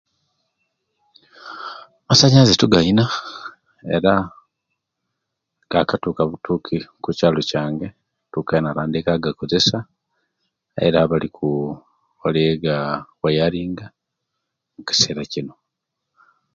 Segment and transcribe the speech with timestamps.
[2.03, 3.05] Amasanyalaze tugalina
[3.95, 4.13] era
[5.71, 7.87] gakatiuka butuki okukyaalo kyange
[8.31, 9.79] tukali kutandika ogakozesya
[10.85, 11.49] era buli ku
[12.21, 13.85] bali kugawayalinga
[14.69, 15.53] omukisera kinu